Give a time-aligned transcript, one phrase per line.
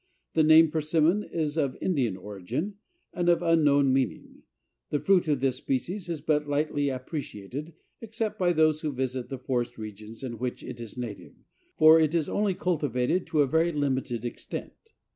[0.33, 2.77] The name Persimmon is of Indian origin
[3.13, 4.41] and of unknown meaning.
[4.89, 9.37] The fruit of this species is but lightly appreciated except by those who visit the
[9.37, 11.35] forest regions in which it is native,
[11.77, 14.73] for it is only cultivated to a very limited extent.